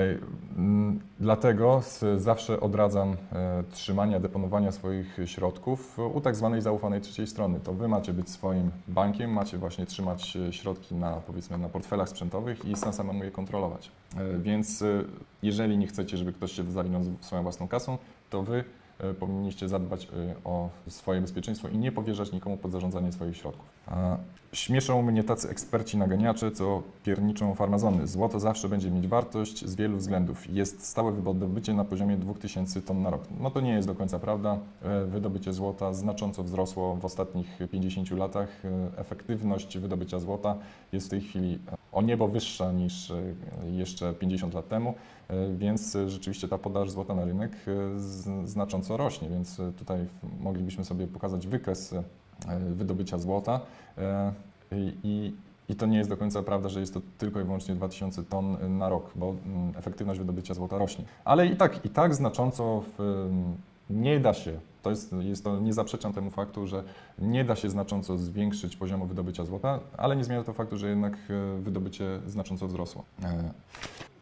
[1.19, 1.81] dlatego
[2.17, 7.59] zawsze odradzam e, trzymania, deponowania swoich środków u tak zwanej zaufanej trzeciej strony.
[7.59, 12.65] To Wy macie być swoim bankiem, macie właśnie trzymać środki na powiedzmy na portfelach sprzętowych
[12.65, 13.91] i sam samemu je kontrolować.
[14.39, 14.83] Więc
[15.43, 17.01] jeżeli nie chcecie, żeby ktoś się zawinął
[17.31, 17.97] swoją własną kasą,
[18.29, 18.63] to Wy
[19.03, 23.81] E, powinniście zadbać e, o swoje bezpieczeństwo i nie powierzać nikomu pod zarządzanie swoich środków.
[24.53, 28.07] Śmieszą mnie tacy eksperci naganiacze, co pierniczą farmazony.
[28.07, 30.49] Złoto zawsze będzie mieć wartość z wielu względów.
[30.49, 33.21] Jest stałe wydobycie na poziomie 2000 ton na rok.
[33.39, 34.57] No to nie jest do końca prawda.
[34.81, 38.61] E, wydobycie złota znacząco wzrosło w ostatnich 50 latach.
[38.97, 40.55] Efektywność wydobycia złota
[40.91, 41.59] jest w tej chwili
[41.91, 43.13] o niebo wyższa niż
[43.71, 44.93] jeszcze 50 lat temu,
[45.57, 47.51] więc rzeczywiście ta podaż złota na rynek
[48.45, 50.05] znacząco rośnie, więc tutaj
[50.39, 51.95] moglibyśmy sobie pokazać wykres
[52.47, 53.59] E, wydobycia złota.
[53.97, 54.33] E,
[55.03, 55.33] I,
[55.69, 58.77] i to nie jest do końca prawda, że jest to tylko i wyłącznie 2000 ton
[58.77, 61.05] na rok, bo mm, efektywność wydobycia złota rośnie.
[61.25, 63.27] Ale i tak, i tak znacząco w,
[63.91, 66.83] nie da się, to jest, jest to, nie zaprzeczam temu faktu, że
[67.19, 71.13] nie da się znacząco zwiększyć poziomu wydobycia złota, ale nie zmienia to faktu, że jednak
[71.13, 73.03] e, wydobycie znacząco wzrosło.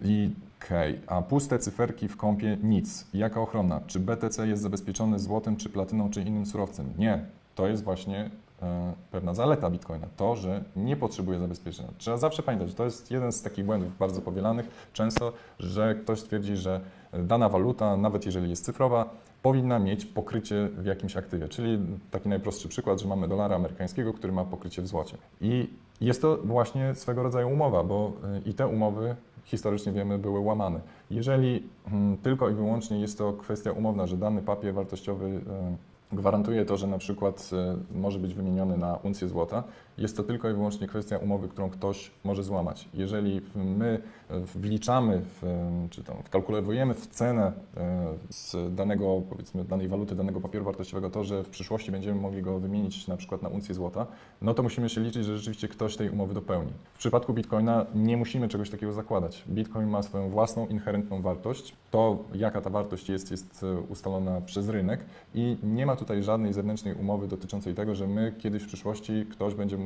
[0.01, 0.31] I
[0.65, 1.17] okej, okay.
[1.17, 3.05] a puste cyferki w kąpie nic.
[3.13, 3.81] Jaka ochrona?
[3.87, 6.93] Czy BTC jest zabezpieczony złotem, czy platyną, czy innym surowcem?
[6.97, 8.29] Nie to jest właśnie
[8.61, 11.89] e, pewna zaleta Bitcoina, to, że nie potrzebuje zabezpieczenia.
[11.97, 16.55] Trzeba zawsze pamiętać, to jest jeden z takich błędów bardzo powielanych często, że ktoś twierdzi,
[16.55, 16.81] że
[17.13, 19.09] dana waluta, nawet jeżeli jest cyfrowa,
[19.41, 21.47] powinna mieć pokrycie w jakimś aktywie.
[21.47, 21.79] Czyli
[22.11, 25.17] taki najprostszy przykład, że mamy dolara amerykańskiego, który ma pokrycie w złocie.
[25.41, 25.69] I
[26.01, 30.79] jest to właśnie swego rodzaju umowa, bo e, i te umowy historycznie wiemy były łamane.
[31.11, 35.75] Jeżeli hmm, tylko i wyłącznie jest to kwestia umowna, że dany papier wartościowy e,
[36.15, 39.63] gwarantuje to, że na przykład e, może być wymieniony na uncję złota
[39.99, 42.89] jest to tylko i wyłącznie kwestia umowy, którą ktoś może złamać.
[42.93, 45.43] Jeżeli my wliczamy, w,
[45.89, 51.23] czy tam wkalkulujemy w cenę e, z danego, powiedzmy, danej waluty, danego papieru wartościowego to,
[51.23, 54.07] że w przyszłości będziemy mogli go wymienić na przykład na uncję złota,
[54.41, 56.71] no to musimy się liczyć, że rzeczywiście ktoś tej umowy dopełni.
[56.93, 59.43] W przypadku Bitcoina nie musimy czegoś takiego zakładać.
[59.49, 61.75] Bitcoin ma swoją własną inherentną wartość.
[61.91, 64.99] To, jaka ta wartość jest, jest e, ustalona przez rynek
[65.35, 69.53] i nie ma tutaj żadnej zewnętrznej umowy dotyczącej tego, że my kiedyś w przyszłości ktoś
[69.53, 69.77] będzie,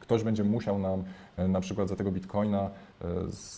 [0.00, 1.04] ktoś będzie musiał nam
[1.36, 2.70] e, na przykład za tego Bitcoina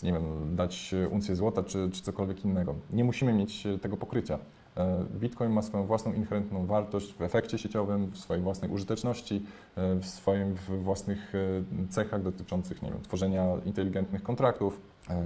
[0.03, 2.75] nie wiem, dać uncję złota czy, czy cokolwiek innego.
[2.93, 4.39] Nie musimy mieć tego pokrycia.
[4.77, 9.95] E, Bitcoin ma swoją własną inherentną wartość w efekcie sieciowym, w swojej własnej użyteczności, e,
[9.95, 14.81] w swoich własnych e, cechach dotyczących nie wiem, tworzenia inteligentnych kontraktów,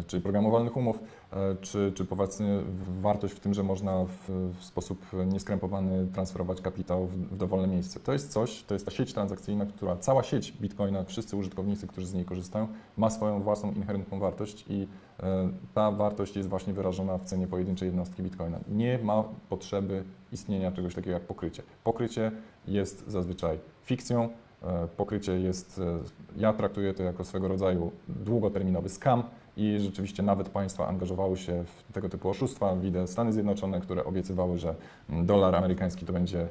[0.07, 0.99] czy programowalnych umów,
[1.61, 2.63] czy, czy powiedzmy
[3.01, 7.99] wartość w tym, że można w, w sposób nieskrępowany transferować kapitał w, w, dowolne miejsce.
[7.99, 12.07] To jest coś, to jest ta sieć transakcyjna, która, cała sieć Bitcoina, wszyscy użytkownicy, którzy
[12.07, 14.87] z niej korzystają, ma swoją własną inherentną wartość i
[15.73, 18.59] ta wartość jest właśnie wyrażona w cenie pojedynczej jednostki Bitcoina.
[18.67, 21.63] Nie ma potrzeby istnienia czegoś takiego jak pokrycie.
[21.83, 22.31] Pokrycie
[22.67, 24.29] jest zazwyczaj fikcją,
[24.97, 25.81] pokrycie jest,
[26.37, 29.23] ja traktuję to jako swego rodzaju długoterminowy scam,
[29.57, 32.75] i rzeczywiście nawet państwa angażowały się w tego typu oszustwa.
[32.75, 34.75] Widzę Stany Zjednoczone, które obiecywały, że
[35.09, 36.47] dolar amerykański to będzie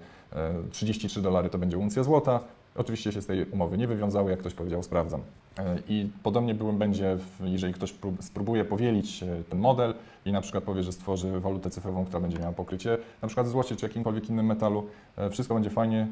[0.71, 2.41] 33 e, dolary, to będzie uncja złota.
[2.77, 5.21] Oczywiście się z tej umowy nie wywiązały, jak ktoś powiedział, sprawdzam.
[5.67, 9.95] E, I podobnie byłem, będzie, jeżeli ktoś spróbuje powielić e, ten model
[10.25, 13.77] i na przykład powie, że stworzy walutę cyfrową, która będzie miała pokrycie, na przykład złocie
[13.77, 14.87] czy jakimkolwiek innym metalu,
[15.31, 16.07] wszystko będzie fajnie,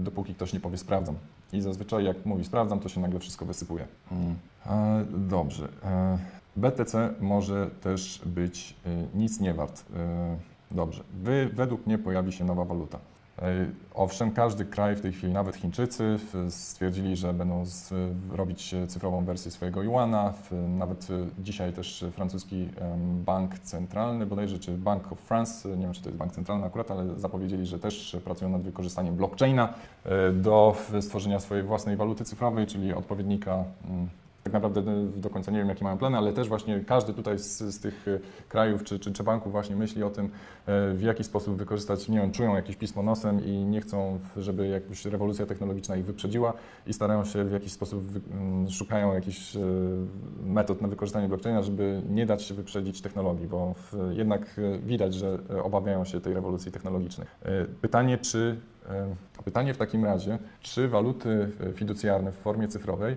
[0.00, 1.14] dopóki ktoś nie powie sprawdzam.
[1.52, 3.86] I zazwyczaj jak mówi sprawdzam, to się nagle wszystko wysypuje.
[4.12, 4.34] Mm.
[5.28, 5.68] Dobrze.
[6.56, 8.76] BTC może też być
[9.14, 9.84] nic nie wart.
[10.70, 11.04] Dobrze.
[11.22, 12.98] Wy, według mnie pojawi się nowa waluta.
[13.38, 16.18] Y, owszem, każdy kraj w tej chwili, nawet Chińczycy,
[16.48, 17.64] stwierdzili, że będą
[18.32, 20.32] robić cyfrową wersję swojego yuana.
[20.68, 22.68] Nawet dzisiaj też francuski
[23.26, 26.90] bank centralny, bodajże, czy Bank of France, nie wiem, czy to jest bank centralny akurat,
[26.90, 29.74] ale zapowiedzieli, że też pracują nad wykorzystaniem blockchaina
[30.32, 34.08] do stworzenia swojej własnej waluty cyfrowej, czyli odpowiednika mm,
[34.44, 34.82] tak naprawdę
[35.16, 38.08] do końca nie wiem, jakie mają plany, ale też właśnie każdy tutaj z, z tych
[38.08, 40.30] e, krajów czy, czy, czy, banków właśnie myśli o tym, e,
[40.94, 45.04] w jaki sposób wykorzystać, nie wiem, czują jakieś pismo nosem i nie chcą, żeby jakaś
[45.04, 46.52] rewolucja technologiczna ich wyprzedziła
[46.86, 48.04] i starają się w jakiś sposób,
[48.70, 49.60] szukają jakichś e,
[50.46, 53.74] metod na wykorzystanie blockchaina, żeby nie dać się wyprzedzić technologii, bo
[54.10, 57.26] jednak widać, że obawiają się tej rewolucji technologicznej.
[57.80, 58.56] Pytanie, czy
[59.44, 63.16] Pytanie w takim razie, czy waluty fiducjarne w formie cyfrowej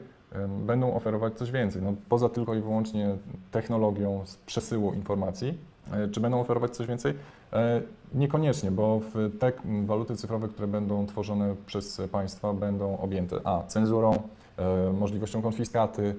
[0.66, 1.82] będą oferować coś więcej.
[1.82, 3.16] No, poza tylko i wyłącznie
[3.52, 5.58] technologią przesyłu informacji,
[5.92, 7.14] e, czy będą oferować coś więcej?
[7.54, 7.82] E,
[8.14, 9.02] niekoniecznie, bo
[9.40, 9.52] te
[9.86, 14.14] waluty cyfrowe, które będą tworzone przez państwa, będą objęte a cenzurą,
[14.58, 16.16] e, możliwością konfiskaty,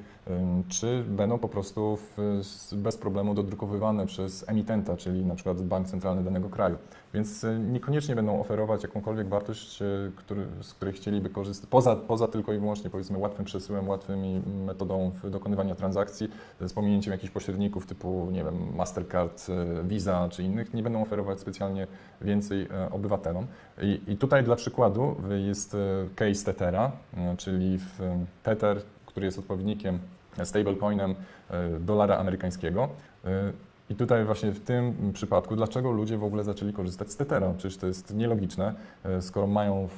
[0.68, 6.24] czy będą po prostu w, bez problemu dodrukowywane przez emitenta, czyli na przykład bank centralny
[6.24, 6.76] danego kraju.
[7.14, 9.86] Więc e, niekoniecznie będą oferować jakąkolwiek wartość, e,
[10.16, 15.10] który, z której chcieliby korzystać, poza, poza tylko i wyłącznie powiedzmy łatwym przesyłem, łatwymi metodą
[15.24, 16.28] dokonywania transakcji,
[16.60, 19.46] z pominięciem jakichś pośredników typu, nie wiem, Mastercard,
[19.84, 21.86] Visa czy innych, nie będą oferować specjalnie
[22.20, 23.46] więcej obywatelom.
[23.82, 25.76] I, i tutaj dla przykładu jest
[26.16, 26.92] case Tethera,
[27.36, 27.78] czyli
[28.42, 29.98] Tether, który jest odpowiednikiem
[30.44, 31.14] stablecoinem
[31.80, 32.88] dolara amerykańskiego.
[33.90, 37.54] I tutaj właśnie w tym przypadku, dlaczego ludzie w ogóle zaczęli korzystać z Tethera?
[37.58, 38.74] Przecież to jest nielogiczne,
[39.04, 39.88] e, skoro mają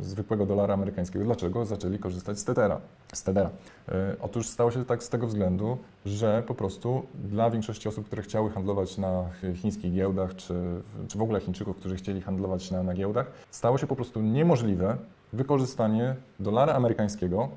[0.00, 2.80] zwykłego dolara amerykańskiego, dlaczego zaczęli korzystać z Tethera?
[3.12, 3.50] Z Tethera.
[3.88, 8.22] E, otóż stało się tak z tego względu, że po prostu dla większości osób, które
[8.22, 10.54] chciały handlować na chińskich giełdach, czy,
[11.08, 14.96] czy w ogóle Chińczyków, którzy chcieli handlować na, na giełdach, stało się po prostu niemożliwe
[15.32, 17.48] wykorzystanie dolara amerykańskiego,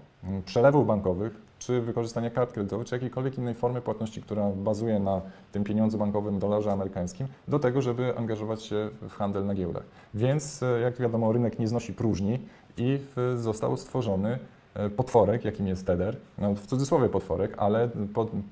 [0.46, 5.64] przelewów bankowych czy wykorzystanie kart kredytowych, czy jakiejkolwiek innej formy płatności, która bazuje na tym
[5.64, 9.84] pieniądzu bankowym, dolarze amerykańskim, do tego, żeby angażować się w handel na giełdach.
[10.14, 12.40] Więc, e, jak wiadomo, rynek nie znosi próżni
[12.78, 13.00] i
[13.36, 14.40] został stworzony
[14.74, 17.90] e, potworek, jakim jest Tether, no w cudzysłowie potworek, ale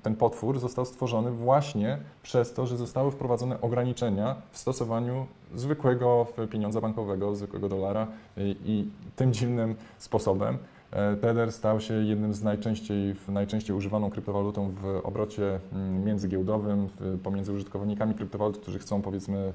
[0.04, 6.82] ten potwór został stworzony właśnie przez to, że zostały wprowadzone ograniczenia w stosowaniu zwykłego pieniądza
[6.82, 10.79] bankowego, zwykłego dolara i, tym dziwnym sposobem E,
[11.22, 16.90] Tether stał się jednym z najczęściej, najczęściej używaną kryptowalutą w obrocie mm, międzygiełdowym
[17.24, 19.54] pomiędzy użytkownikami kryptowalut, którzy chcą powiedzmy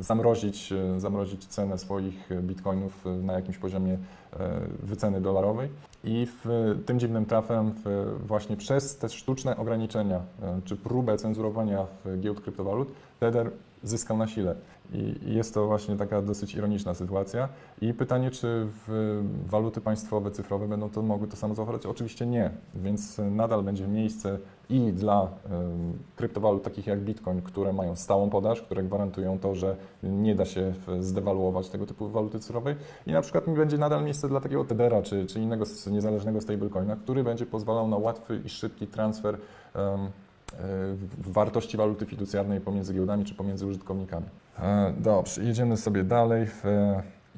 [0.00, 3.98] zamrozić, e, zamrozić cenę swoich bitcoinów na jakimś poziomie e,
[4.82, 5.68] wyceny dolarowej.
[6.04, 7.72] I w tym dziwnym trafem
[8.26, 10.20] właśnie przez te sztuczne ograniczenia
[10.64, 11.86] czy próbę cenzurowania
[12.20, 12.88] giełd kryptowalut
[13.20, 13.50] Tether
[13.88, 14.54] zyskał na sile.
[14.92, 17.48] I jest to właśnie taka dosyć ironiczna sytuacja.
[17.80, 18.66] I pytanie, czy
[19.46, 21.86] waluty państwowe, cyfrowe będą to mogły to samo zaoferować?
[21.86, 24.38] Oczywiście nie, więc nadal będzie miejsce
[24.70, 25.28] i dla
[26.16, 30.72] kryptowalut takich jak Bitcoin, które mają stałą podaż, które gwarantują to, że nie da się
[31.00, 35.26] zdewaluować tego typu waluty cyfrowej i na przykład będzie nadal miejsce dla takiego Tedera czy,
[35.26, 39.38] czy innego niezależnego stablecoina, który będzie pozwalał na łatwy i szybki transfer
[41.18, 44.26] wartości waluty fiducjarnej pomiędzy giełdami czy pomiędzy użytkownikami.
[44.58, 46.46] E, dobrze, jedziemy sobie dalej.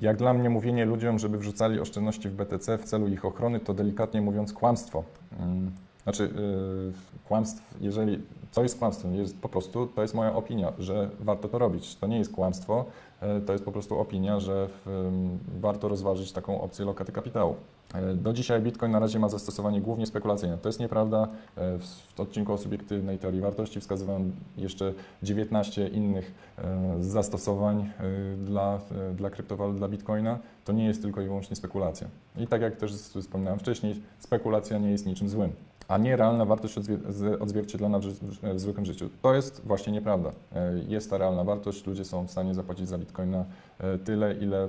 [0.00, 3.74] Jak dla mnie mówienie ludziom, żeby wrzucali oszczędności w BTC w celu ich ochrony, to
[3.74, 5.04] delikatnie mówiąc kłamstwo.
[6.08, 6.92] Znaczy, yy,
[7.28, 11.58] kłamstw, jeżeli co jest kłamstwem, jest po prostu, to jest moja opinia, że warto to
[11.58, 11.96] robić.
[11.96, 12.84] To nie jest kłamstwo,
[13.22, 17.54] yy, to jest po prostu opinia, że w, yy, warto rozważyć taką opcję lokaty kapitału.
[17.94, 20.58] E, do dzisiaj Bitcoin na razie ma zastosowanie głównie spekulacyjne.
[20.58, 21.28] To jest nieprawda.
[21.56, 24.92] E, w odcinku o subiektywnej teorii wartości wskazywałem jeszcze
[25.22, 27.90] 19 innych e, zastosowań
[28.44, 28.80] dla,
[29.14, 30.38] dla kryptowalut, dla Bitcoina.
[30.64, 32.08] To nie jest tylko i wyłącznie spekulacja.
[32.36, 35.52] I tak jak też wspominałem wcześniej, spekulacja nie jest niczym złym
[35.88, 36.78] a nie realna wartość
[37.40, 37.98] odzwierciedlona
[38.54, 39.08] w zwykłym życiu.
[39.22, 40.30] To jest właśnie nieprawda.
[40.88, 43.44] Jest ta realna wartość, ludzie są w stanie zapłacić za bitcoina
[43.78, 44.68] E, tyle, ile e,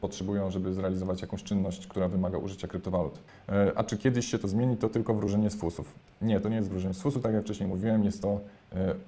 [0.00, 3.18] potrzebują, żeby zrealizować jakąś czynność, która wymaga użycia kryptowalut.
[3.48, 5.94] E, a czy kiedyś się to zmieni, to tylko wróżenie z fusów.
[6.22, 8.40] Nie, to nie jest wróżenie z fusów, tak jak wcześniej mówiłem, jest to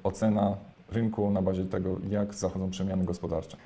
[0.02, 0.56] ocena
[0.92, 3.56] rynku na bazie tego, jak zachodzą przemiany gospodarcze.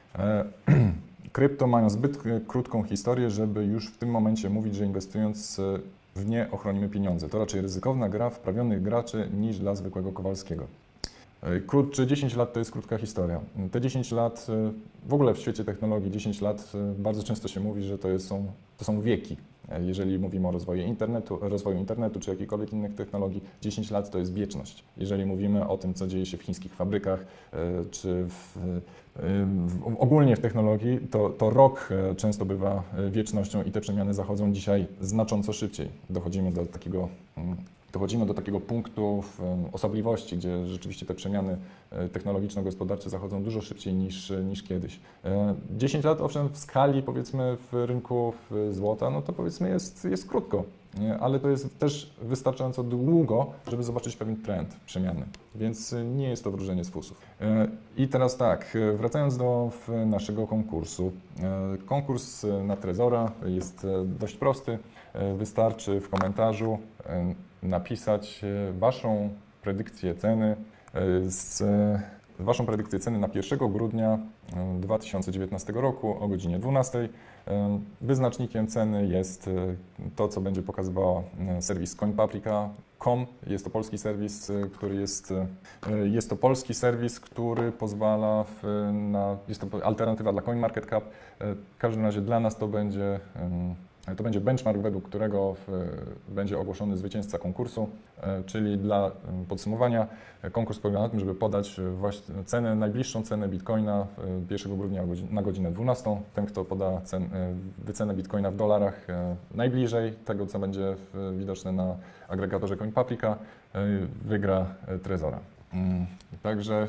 [1.33, 5.61] Krypto mają zbyt krótką historię, żeby już w tym momencie mówić, że inwestując
[6.17, 7.29] w nie ochronimy pieniądze.
[7.29, 10.67] To raczej ryzykowna gra wprawionych graczy niż dla zwykłego Kowalskiego.
[11.67, 13.41] Krótszy 10 lat to jest krótka historia.
[13.71, 17.61] Te 10 lat, y, w ogóle w świecie technologii 10 lat y, bardzo często się
[17.61, 18.47] mówi, że to, jest, są,
[18.79, 19.37] to są wieki.
[19.81, 24.35] Jeżeli mówimy o rozwoju internetu, rozwoju internetu czy jakichkolwiek innych technologii, 10 lat to jest
[24.35, 24.85] wieczność.
[24.97, 27.57] Jeżeli mówimy o tym, co dzieje się w chińskich fabrykach y,
[27.91, 28.59] czy w,
[29.67, 34.87] w, ogólnie w technologii, to, to rok często bywa wiecznością i te przemiany zachodzą dzisiaj
[35.01, 35.89] znacząco szybciej.
[36.11, 37.57] Dochodzimy do takiego mm,
[37.95, 39.25] dochodzimy do takiego punktu
[39.73, 41.57] osobliwości, gdzie rzeczywiście te przemiany
[41.91, 45.01] e, technologiczno-gospodarcze zachodzą dużo szybciej niż, niż kiedyś.
[45.71, 48.33] 10 e, lat, owszem, w skali powiedzmy w rynku
[48.71, 50.65] złota, no to powiedzmy jest, jest krótko,
[51.21, 56.51] ale to jest też wystarczająco długo, żeby zobaczyć pewien trend przemiany, więc nie jest to
[56.51, 57.21] wróżenie z fusów.
[57.41, 59.71] E, I teraz tak, wracając do
[60.07, 61.13] naszego konkursu.
[61.87, 64.79] Konkurs na Trezora jest dość prosty.
[65.37, 66.79] Wystarczy w komentarzu
[67.65, 69.31] napisać e, Waszą
[69.63, 70.57] predykcję ceny
[70.95, 71.01] e,
[71.31, 71.63] z
[72.39, 74.19] Waszą predykcję ceny na 1 grudnia
[74.81, 77.09] 2019 e, roku o godzinie 12.
[78.01, 79.51] Wyznacznikiem ceny jest
[80.17, 81.23] to, co będzie pokazywała
[81.61, 83.27] serwis coinpaprika.com.
[83.47, 85.35] Jest to polski serwis, który jest,
[86.05, 91.05] jest to polski serwis, który pozwala w, na, jest to alternatywa dla CoinMarketCap.
[91.41, 93.21] W każdym razie dla nas to będzie
[94.17, 95.93] to będzie benchmark, według którego w,
[96.29, 97.89] będzie ogłoszony zwycięzca konkursu,
[98.23, 99.11] e, czyli dla
[99.49, 100.07] podsumowania
[100.53, 104.07] konkurs polega na tym, żeby podać właśnie cenę, najbliższą cenę bitcoina
[104.51, 106.21] 1 grudnia na godzinę 12.
[106.35, 107.29] Ten, kto poda cen, e,
[107.85, 110.97] wycenę bitcoina w dolarach e, najbliżej tego, co będzie
[111.39, 111.97] widoczne na
[112.29, 113.39] agregatorze CoinPaprika,
[114.25, 114.67] wygra
[115.03, 115.54] Trezora.
[115.75, 116.07] Mm,
[116.43, 116.89] także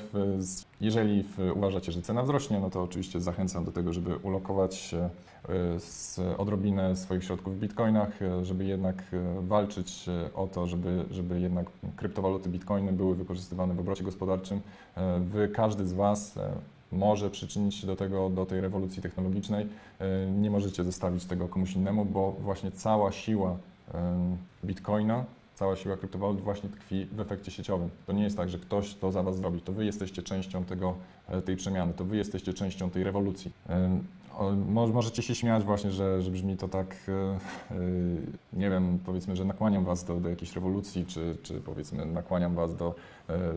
[0.81, 1.23] jeżeli
[1.55, 5.09] uważacie, że cena wzrośnie, no to oczywiście zachęcam do tego, żeby ulokować e,
[5.79, 11.39] z odrobinę swoich środków w bitcoinach, e, żeby jednak e, walczyć o to, żeby, żeby
[11.39, 14.61] jednak kryptowaluty bitcoiny były wykorzystywane w obrocie gospodarczym.
[15.19, 16.39] Wy, każdy z Was
[16.91, 19.67] może przyczynić się do tego, do tej rewolucji technologicznej.
[20.37, 23.57] Nie możecie zostawić tego komuś innemu, bo właśnie cała siła
[24.65, 27.89] bitcoina cała siła kryptowalut właśnie tkwi w efekcie sieciowym.
[28.05, 29.61] To nie jest tak, że ktoś to za Was zrobi.
[29.61, 30.95] To Wy jesteście częścią tego,
[31.27, 33.51] e, tej przemiany, to Wy jesteście częścią tej rewolucji.
[34.93, 37.79] Możecie się śmiać właśnie, że, że brzmi to tak, e, e,
[38.53, 42.75] nie wiem, powiedzmy, że nakłaniam Was do, do jakiejś rewolucji, czy, czy powiedzmy nakłaniam Was
[42.75, 42.95] do,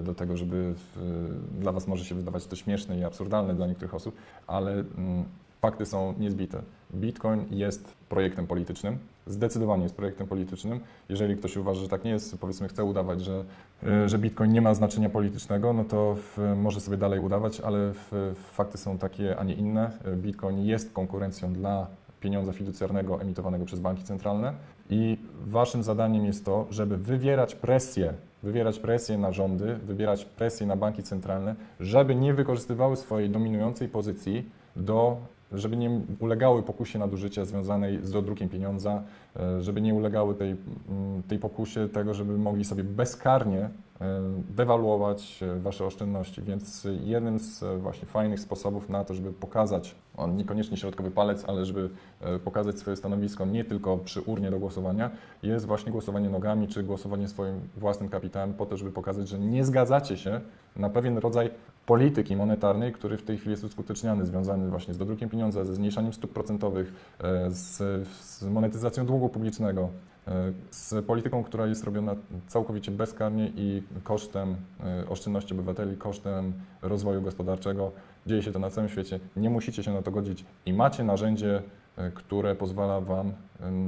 [0.05, 3.95] do tego, żeby w, dla Was może się wydawać to śmieszne i absurdalne dla niektórych
[3.95, 5.25] osób, ale mm,
[5.61, 6.63] fakty są niezbite.
[6.95, 10.81] Bitcoin jest projektem politycznym, zdecydowanie jest projektem politycznym.
[11.09, 13.45] Jeżeli ktoś uważa, że tak nie jest, powiedzmy chce udawać, że,
[13.83, 17.93] e, że Bitcoin nie ma znaczenia politycznego, no to w, może sobie dalej udawać, ale
[17.93, 19.91] w, fakty są takie, a nie inne.
[20.17, 21.87] Bitcoin jest konkurencją dla
[22.21, 24.53] pieniądza fiducjarnego emitowanego przez banki centralne
[24.91, 30.77] i waszym zadaniem jest to, żeby wywierać presję, wywierać presję na rządy, wywierać presję na
[30.77, 35.17] banki centralne, żeby nie wykorzystywały swojej dominującej pozycji do
[35.53, 39.03] żeby nie ulegały pokusie nadużycia związanej z dodrukiem pieniądza,
[39.37, 40.51] e, żeby nie ulegały tej,
[40.89, 43.69] mm, tej pokusie tego, żeby mogli sobie bezkarnie
[44.51, 46.43] dewaluować e, wasze oszczędności.
[46.43, 51.45] Więc jednym z e, właśnie fajnych sposobów na to, żeby pokazać, on niekoniecznie środkowy palec,
[51.49, 51.91] ale żeby
[52.21, 55.11] e, pokazać swoje stanowisko nie tylko przy urnie do głosowania,
[55.43, 59.65] jest właśnie głosowanie nogami, czy głosowanie swoim własnym kapitałem po to, żeby pokazać, że nie
[59.65, 60.41] zgadzacie się
[60.77, 61.51] na pewien rodzaj
[61.87, 66.13] polityki monetarnej, który w tej chwili jest uskuteczniany, związany właśnie z dodrukiem pieniądza, ze zmniejszaniem
[66.13, 67.77] stóp procentowych, e, z,
[68.09, 70.18] z monetyzacją długu publicznego, e,
[70.71, 72.17] z polityką, która jest robiona
[72.47, 76.53] całkowicie bezkarnie i kosztem e, oszczędności obywateli, kosztem
[76.83, 77.93] rozwoju gospodarczego.
[78.27, 79.21] Dzieje się to na całym świecie.
[79.37, 81.63] Nie musicie się na to godzić i macie narzędzie,
[81.97, 83.33] e, które pozwala Wam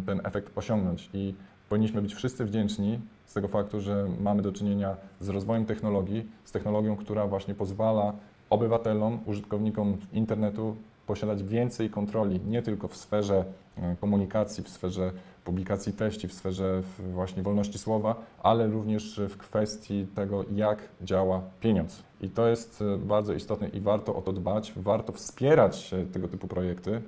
[0.07, 1.11] ten efekt osiągnąć.
[1.15, 1.35] I
[1.69, 6.53] powinniśmy być wszyscy wdzięczni z tego faktu, że mamy do czynienia z rozwojem technologii, z
[6.53, 8.13] technologią, która właśnie pozwala
[8.51, 10.77] obywatelom, użytkownikom internetu
[11.11, 13.45] posiadać więcej kontroli, nie tylko w sferze
[13.77, 15.13] e, komunikacji, w sferze
[15.45, 16.83] publikacji treści, w sferze
[17.13, 22.03] właśnie wolności słowa, ale również w kwestii tego, jak działa pieniądz.
[22.21, 26.29] I to jest e, bardzo istotne i warto o to dbać, warto wspierać e, tego
[26.29, 27.03] typu projekty.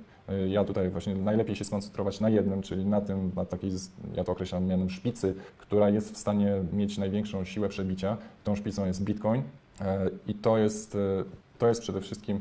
[0.47, 3.71] Ja tutaj właśnie najlepiej się skoncentrować na jednym, czyli na tym, na takiej,
[4.15, 8.17] ja to określam mianem szpicy, która jest w stanie mieć największą siłę przebicia.
[8.43, 9.43] Tą szpicą jest Bitcoin
[10.27, 10.97] i to jest,
[11.59, 12.39] to jest przede wszystkim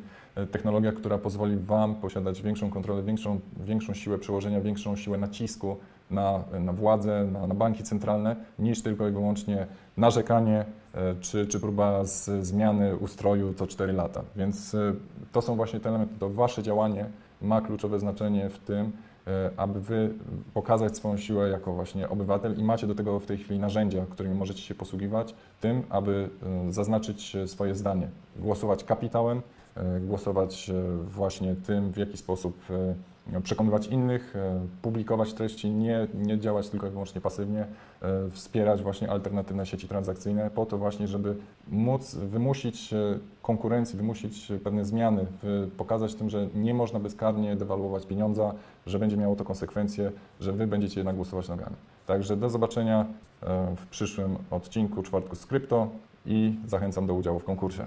[0.51, 5.77] technologia, która pozwoli Wam posiadać większą kontrolę, większą, większą siłę przełożenia, większą siłę nacisku
[6.11, 9.67] na, na władzę, na, na banki centralne, niż tylko i wyłącznie
[9.97, 10.65] narzekanie
[10.95, 14.23] e, czy, czy próba z, zmiany ustroju co 4 lata.
[14.37, 14.95] Więc e,
[15.33, 17.07] to są właśnie te elementy, to Wasze działanie
[17.43, 18.93] ma kluczowe znaczenie w tym,
[19.27, 20.15] e, aby Wy
[20.55, 24.35] pokazać swoją siłę jako właśnie obywatel i macie do tego w tej chwili narzędzia, którymi
[24.35, 26.29] możecie się posługiwać, tym, aby
[26.69, 29.62] e, zaznaczyć e, swoje zdanie, głosować kapitałem, e,
[30.01, 36.39] głosować e, właśnie tym, w jaki sposób e, przekonywać innych, e, publikować treści, nie, nie
[36.39, 37.67] działać tylko i wyłącznie pasywnie,
[38.03, 41.37] e, wspierać właśnie alternatywne sieci transakcyjne po to właśnie, żeby
[41.69, 45.27] móc wymusić e, konkurencję, wymusić e, pewne zmiany,
[45.77, 48.55] pokazać tym, że nie można bezkarnie dewaluować pieniądza,
[48.87, 51.77] że będzie miało to konsekwencje, że Wy będziecie jednak głosować nogami.
[52.07, 53.07] Także do zobaczenia
[53.43, 55.89] e, w przyszłym odcinku czwartku z krypto
[56.27, 57.87] i zachęcam do udziału w konkursie.